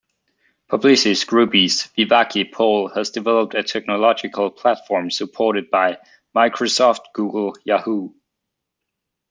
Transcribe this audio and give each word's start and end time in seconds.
Publicis 0.67 1.27
Groupe's 1.27 1.89
Vivaki 1.95 2.51
pole 2.51 2.87
has 2.87 3.11
developed 3.11 3.53
a 3.53 3.61
technological 3.61 4.49
platform 4.49 5.11
supported 5.11 5.69
by 5.69 5.99
Microsoft, 6.35 7.13
Google, 7.13 7.55
Yahoo! 7.65 8.09